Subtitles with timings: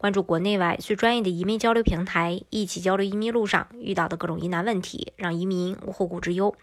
[0.00, 6.56] 关注国内外最专业的移民交流平台，一起交流移民路上遇到的各种疑难问题，让移民无后顾之忧。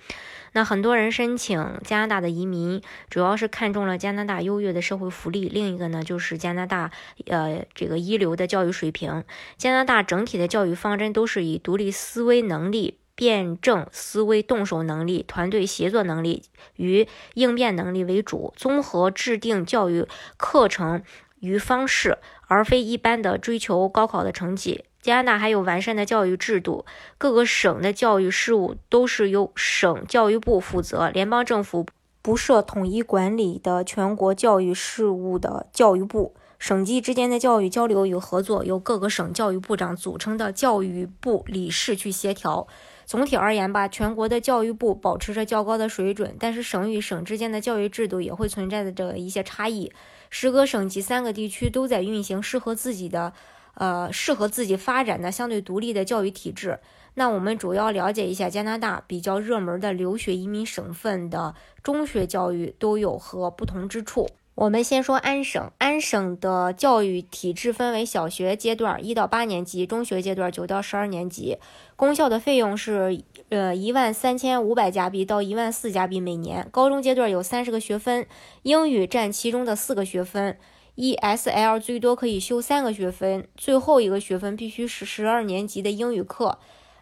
[0.54, 2.82] 那很多人申请加拿大的移民，
[3.12, 6.90] 主要是看中了加拿大优越的社会福利，另一个呢就是加拿大
[7.28, 9.24] 呃这个一流的教育水平。
[9.56, 16.42] 加拿大整体的教育方针都是以独立思维能力、辩证思维、动手能力、团队协作能力
[16.78, 21.04] 与应变能力为主，综合制定教育课程
[21.40, 22.18] 与方式，
[22.48, 24.84] 而非一般的追求高考的成绩。
[25.00, 26.86] 加拿大还有完善的教育制度，
[27.18, 31.86] 各个省的教育事务都是由省教育部负责，联邦政府
[32.22, 42.68] 不设统一管理的全国教育事务的教育部，省级之间的教育交流与合作由各个省教育部长组成的教育部理事去协调。
[43.08, 49.92] 总体而言吧，全国的教育部保持着较高的水准，但是省与省之间的教育制度也会存在着一些差异。
[50.30, 53.34] 十个省级三个地区都在运行适合自己的。
[53.80, 56.80] 呃，适合自己发展的相对独立的教育体制。
[57.14, 64.28] 那我们主要了解一下加拿大比较热门的留学移民省份的中学教育都有何不同之处。
[64.58, 71.60] 我们先说安省，安省的教育体制分为小学阶段一到八年级，中学阶段九到十二年级。
[71.96, 76.68] 公校的费用是呃一万三千五百加币到一万四加币每年。
[76.72, 78.26] 高中阶段有三十个学分，
[78.64, 80.58] 英语占其中的四个学分。
[80.96, 86.58] ESL 最多可以修三个学分，最后一个学分必须是十二年级的英语课。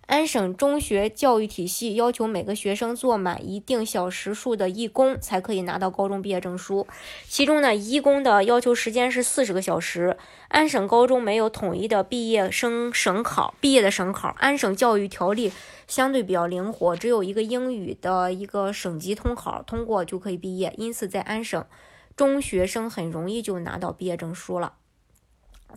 [0.06, 6.86] 安省中学教育体系要求每个学生做满一定小时数的义工，才可以拿到高中毕业证书。
[7.28, 10.18] 其中呢，义工的要求时间是四十个小时。
[10.48, 14.36] 安省高中没有统一的毕业生省考，毕业的省考。
[14.38, 15.52] 安省教育条例
[15.88, 20.74] 相对比较灵活，只有一个英语的一个省级通考，通过就可以毕业。
[20.78, 21.66] 因此，在安省。
[22.16, 24.76] 中学生很容易就拿到毕业证书了。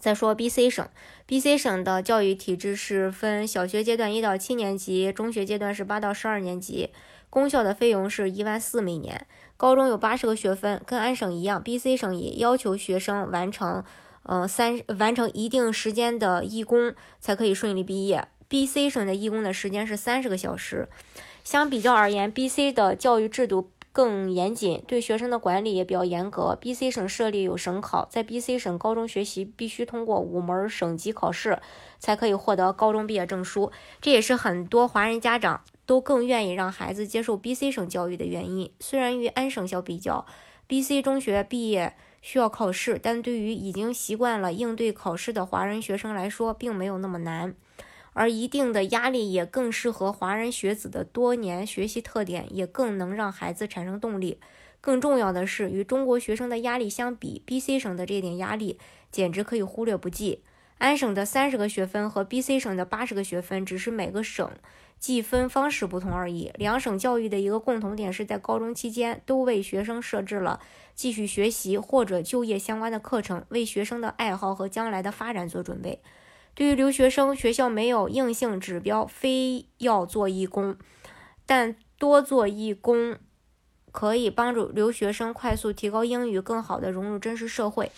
[0.01, 0.89] 再说 B.C 省
[1.27, 6.91] ，B.C 省的教育体制是分小学阶段一到七年级，中学阶段是八到十二年级。
[7.31, 9.27] 公校的费用是一万四每年，
[9.57, 11.63] 高中有八十个学分，跟安省一样。
[11.63, 13.85] B.C 省也要求学生完成，
[14.23, 18.29] 呃三完成一定时间的义工才可以顺利毕业。
[18.49, 20.89] B.C 省的义工的时间是三十个小时。
[21.45, 23.71] 相比较而言，B.C 的教育制度。
[23.99, 26.55] 更严谨，对学生的管理也比较严格。
[26.55, 31.59] B.C 省设立有省考，在 B.C 省高中学习必须通过五门省级考试，
[31.99, 33.73] 才可以获得高中毕业证书。
[34.01, 38.71] 这也是很多华人家长都更愿意让孩子接受 B.C 省教育的原因。
[38.79, 40.25] 虽然与安省相比较
[40.69, 47.53] ，B.C 中学毕业需要考试，但对于已经习惯了应对考试的华人学生来说，并没有那么难。
[48.13, 54.39] 而一定的压力也更适合华人学子的多年学习特点，也更能让孩子产生动力。
[54.81, 58.79] 更重要的是，与中国学生的压力相比，B.C 省的这点压力
[59.11, 60.43] 简直可以忽略不计。
[60.79, 64.49] 安省的三十个学分和 B.C 省的八十个学分，只是每个省
[65.01, 66.53] 计分方式不同而已。
[66.55, 70.61] 两省教育的一个共同点是在高中期间都为学生设置了
[70.95, 76.01] 继续学习或者就业相关的课程，为学生的爱好和将来的发展做准备。
[76.59, 80.77] 对于留学生，学校没有硬性指标，非要做义工，
[81.47, 83.17] 但多做义工
[83.93, 87.93] 可以帮助留学生快速提高英语，更好的融入真实社会。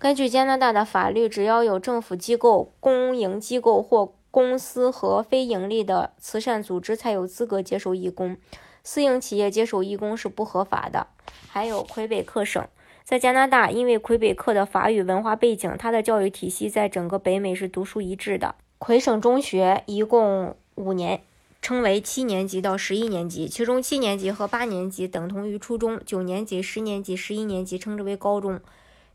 [0.00, 8.36] 根据加拿大的法律，只要有政府机构、公营机构或公司和非盈利的慈善组织才有资格接受义工，
[8.82, 11.06] 私营企业接受义工是不合法的。
[11.46, 12.66] 还有魁北克省。
[13.08, 18.54] 在加拿大，因为魁北克的法语文化背景，它的教育体系在整个北美是独树一帜的。
[18.76, 21.22] 魁省中学一共五年，
[21.62, 28.60] 称为七年级到十一年级，其中七年级和八年级等同于初中，九年级、十年级、十一年级称之为高中。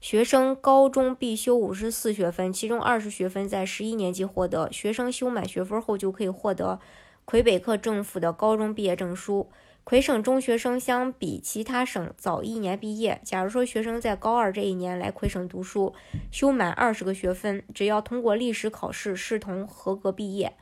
[0.02, 4.68] 学生高中必修五十四学分，其中二十学分在十一年级获得。
[4.72, 6.80] 学生修满学分后，就可以获得
[7.26, 9.48] 魁北克政府的高中毕业证书。
[9.86, 13.20] 魁省中学生相比其他省早一年毕业。
[13.26, 15.94] 假如说学生在高二这一年来魁省读书，
[16.32, 20.54] 修满二十个学分，只要通过历史考试，视同合格毕业。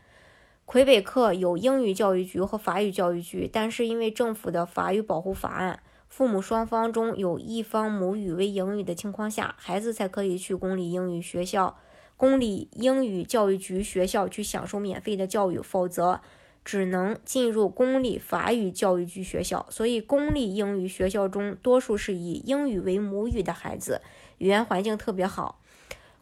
[0.66, 11.78] 魁北克有英语教育局和法语教育局，但是因为政府的法语保护法案，父母双方中有一方母语为英语的情况下，孩子才可以去公立英语学校、
[12.18, 16.22] 公立英语教育局学校去享受免费的教育，否则。
[16.64, 24.02] 只能进入公立法语教育局学校，所以公立英语学校中多数是以英语为母语的孩子，
[24.38, 25.60] 语言环境特别好。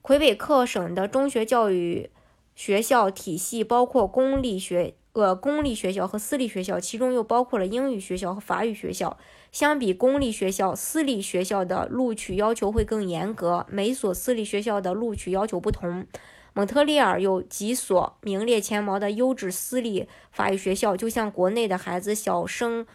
[0.01, 2.09] 魁北克省的中学教育
[2.55, 9.17] 学校体系包括公立学呃公立学校和私立学校，其中又包括了英语学校和法语学校。
[9.51, 16.07] 相比公立学校，私立学校的录取要求会更严格，每所私立学校的录取要求不同。
[16.53, 22.85] 蒙特利尔有几所名列前茅的优质私立法语学校，就像国内的孩子小升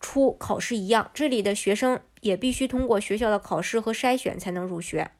[0.00, 5.10] 初考试一样，这里的学生也必须通过学校的考试和筛选才能入学。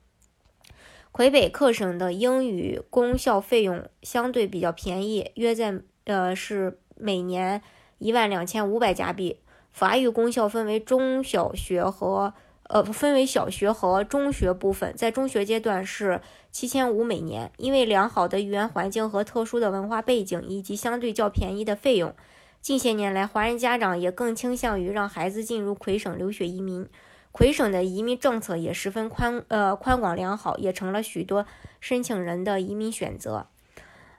[1.13, 7.63] 魁北克省的英语公校费用相对比较便宜，约在呃是每年
[7.99, 9.41] 一万两千五百加币。
[9.73, 12.33] 法语公校分为中小学和
[12.69, 16.21] 呃分为小学和中学部分，在中学阶段是
[16.51, 17.51] 七千五每年。
[17.57, 22.15] 因为良好的语言环境和特殊的文化背景，以及相对较便宜的费用，
[22.61, 26.89] 近些年来华人家长也更倾向于让孩子进入魁省留学移民。
[27.33, 31.45] 魁省的移民政策也十分宽呃宽广良好，也成了许多
[31.81, 33.49] 申请人的移民选择。